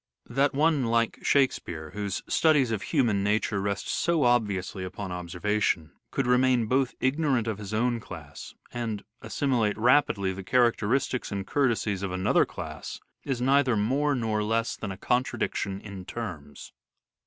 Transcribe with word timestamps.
That 0.27 0.55
one, 0.55 0.85
like 0.85 1.19
Shake 1.21 1.51
speare, 1.51 1.91
whose 1.91 2.23
studies 2.27 2.71
of 2.71 2.81
human 2.81 3.23
nature 3.23 3.61
rest 3.61 3.87
so 3.87 4.23
obviously 4.23 4.83
upon 4.83 5.11
observation, 5.11 5.91
could 6.09 6.25
both 6.25 6.31
remain 6.31 6.87
ignorant 6.99 7.45
of 7.45 7.59
his 7.59 7.71
own 7.71 7.99
class 7.99 8.55
and 8.73 9.01
also 9.01 9.05
assimilate 9.21 9.77
rapidly 9.77 10.33
the 10.33 10.43
characteristics 10.43 11.31
and 11.31 11.45
courtesies 11.45 12.01
of 12.01 12.11
another 12.11 12.47
class 12.47 12.99
is 13.25 13.41
neither 13.41 13.77
more 13.77 14.15
nor 14.15 14.41
less 14.41 14.75
than 14.75 14.91
a 14.91 14.97
contradiction 14.97 15.79
in 15.79 16.03
terms. 16.05 16.73